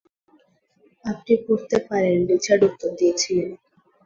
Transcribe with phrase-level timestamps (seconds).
[1.05, 3.49] "আপনি পড়তে পারেন," রিচার্ড উত্তর দিয়েছিলেন।